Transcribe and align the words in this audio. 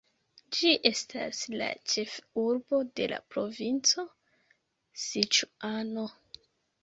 Ĝi 0.57 0.69
estas 0.89 1.41
la 1.61 1.65
ĉef-urbo 1.93 2.79
de 2.99 3.07
la 3.11 3.19
provinco 3.35 4.05
Siĉuano. 5.03 6.07